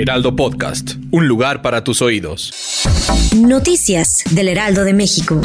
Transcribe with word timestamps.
Heraldo 0.00 0.36
Podcast, 0.36 0.92
un 1.10 1.26
lugar 1.26 1.60
para 1.60 1.82
tus 1.82 2.02
oídos. 2.02 2.84
Noticias 3.36 4.22
del 4.30 4.46
Heraldo 4.46 4.84
de 4.84 4.92
México. 4.92 5.40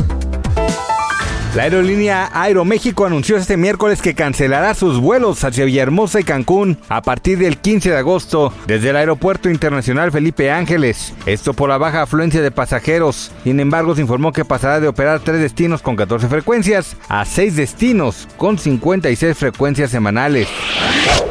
La 1.55 1.63
aerolínea 1.63 2.29
Aeroméxico 2.33 3.07
anunció 3.07 3.37
este 3.37 3.57
miércoles 3.57 3.99
que 3.99 4.13
cancelará 4.13 4.75
sus 4.75 4.99
vuelos 4.99 5.43
hacia 5.43 5.65
Villahermosa 5.65 6.19
y 6.19 6.23
Cancún 6.23 6.77
a 6.87 7.01
partir 7.01 7.39
del 7.39 7.57
15 7.57 7.89
de 7.89 7.97
agosto 7.97 8.53
desde 8.67 8.91
el 8.91 8.97
Aeropuerto 8.97 9.49
Internacional 9.49 10.11
Felipe 10.11 10.51
Ángeles. 10.51 11.13
Esto 11.25 11.53
por 11.55 11.69
la 11.69 11.79
baja 11.79 12.03
afluencia 12.03 12.43
de 12.43 12.51
pasajeros. 12.51 13.31
Sin 13.43 13.59
embargo, 13.59 13.95
se 13.95 14.01
informó 14.01 14.33
que 14.33 14.45
pasará 14.45 14.79
de 14.79 14.87
operar 14.87 15.21
tres 15.21 15.39
destinos 15.39 15.81
con 15.81 15.95
14 15.95 16.27
frecuencias 16.27 16.95
a 17.09 17.25
seis 17.25 17.55
destinos 17.55 18.27
con 18.37 18.59
56 18.59 19.35
frecuencias 19.35 19.89
semanales. 19.89 20.47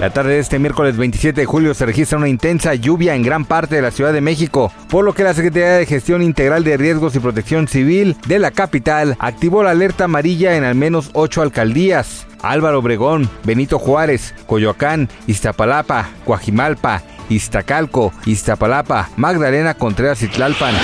La 0.02 0.10
tarde 0.10 0.32
de 0.32 0.40
este 0.40 0.58
miércoles 0.58 0.96
27 0.96 1.42
de 1.42 1.46
julio 1.46 1.74
se 1.74 1.86
registra 1.86 2.18
una 2.18 2.28
intensa 2.28 2.74
lluvia 2.74 3.14
en 3.14 3.22
gran 3.22 3.44
parte 3.44 3.76
de 3.76 3.82
la 3.82 3.92
Ciudad 3.92 4.12
de 4.12 4.20
México, 4.20 4.72
por 4.88 5.04
lo 5.04 5.14
que 5.14 5.22
la 5.22 5.32
Secretaría 5.32 5.74
de 5.74 5.86
Gestión 5.86 6.22
Integral 6.22 6.64
de 6.64 6.76
Riesgos 6.76 7.14
y 7.14 7.20
Protección 7.20 7.68
Civil 7.68 8.16
de 8.26 8.40
la 8.40 8.50
capital 8.50 9.14
activó 9.20 9.62
la 9.62 9.70
alerta 9.70 10.06
amarilla 10.06 10.56
en 10.56 10.64
al 10.64 10.74
menos 10.74 11.10
ocho 11.12 11.40
alcaldías. 11.40 12.26
Álvaro 12.42 12.80
Obregón, 12.80 13.30
Benito 13.44 13.78
Juárez, 13.78 14.34
Coyoacán, 14.46 15.08
Iztapalapa, 15.28 16.08
Coajimalpa, 16.24 17.04
Iztacalco, 17.28 18.12
Iztapalapa, 18.26 19.10
Magdalena 19.16 19.74
Contreras 19.74 20.22
y 20.22 20.28
Tlalpan. 20.28 20.74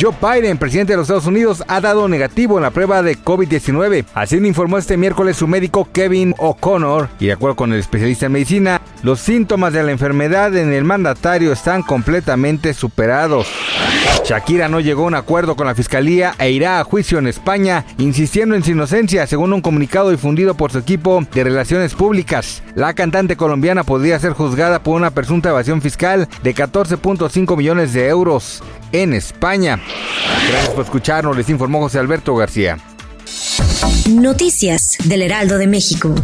Joe 0.00 0.14
Biden, 0.20 0.58
presidente 0.58 0.92
de 0.92 0.96
los 0.98 1.04
Estados 1.04 1.26
Unidos, 1.26 1.64
ha 1.68 1.80
dado 1.80 2.08
negativo 2.08 2.56
en 2.56 2.62
la 2.62 2.70
prueba 2.70 3.02
de 3.02 3.18
COVID-19. 3.18 4.04
Así 4.14 4.38
lo 4.38 4.46
informó 4.46 4.78
este 4.78 4.96
miércoles 4.96 5.36
su 5.36 5.46
médico 5.46 5.88
Kevin 5.92 6.34
O'Connor 6.38 7.08
y 7.20 7.26
de 7.26 7.32
acuerdo 7.32 7.56
con 7.56 7.72
el 7.72 7.80
especialista 7.80 8.26
en 8.26 8.32
medicina, 8.32 8.80
los 9.02 9.20
síntomas 9.20 9.72
de 9.72 9.82
la 9.82 9.92
enfermedad 9.92 10.56
en 10.56 10.72
el 10.72 10.84
mandatario 10.84 11.52
están 11.52 11.82
completamente 11.82 12.74
superados. 12.74 13.46
Shakira 14.24 14.68
no 14.68 14.80
llegó 14.80 15.04
a 15.04 15.06
un 15.06 15.14
acuerdo 15.14 15.56
con 15.56 15.66
la 15.66 15.74
fiscalía 15.74 16.34
e 16.38 16.50
irá 16.50 16.80
a 16.80 16.84
juicio 16.84 17.18
en 17.18 17.26
España, 17.26 17.84
insistiendo 17.96 18.54
en 18.54 18.62
su 18.62 18.72
inocencia, 18.72 19.26
según 19.26 19.52
un 19.52 19.62
comunicado 19.62 20.10
difundido 20.10 20.54
por 20.54 20.70
su 20.70 20.78
equipo 20.78 21.24
de 21.32 21.44
relaciones 21.44 21.94
públicas. 21.94 22.62
La 22.74 22.92
cantante 22.94 23.36
colombiana 23.36 23.84
podría 23.84 24.18
ser 24.18 24.32
juzgada 24.32 24.82
por 24.82 24.96
una 24.96 25.10
presunta 25.10 25.48
evasión 25.48 25.80
fiscal 25.80 25.87
de 25.96 26.54
14.5 26.54 27.56
millones 27.56 27.92
de 27.92 28.08
euros 28.08 28.62
en 28.92 29.14
España. 29.14 29.80
Gracias 30.50 30.74
por 30.74 30.84
escucharnos, 30.84 31.36
les 31.36 31.48
informó 31.48 31.80
José 31.80 31.98
Alberto 31.98 32.34
García. 32.36 32.78
Noticias 34.08 34.96
del 35.04 35.22
Heraldo 35.22 35.58
de 35.58 35.66
México. 35.66 36.14